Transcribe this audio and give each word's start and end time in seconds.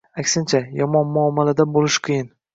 aksincha, 0.21 0.61
yomon 0.79 1.13
muomalada 1.19 1.69
bo'lish 1.77 2.01
qiyin. 2.09 2.35